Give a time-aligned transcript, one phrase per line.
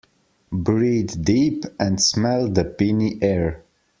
[0.51, 3.63] Breathe deep and smell the piny air.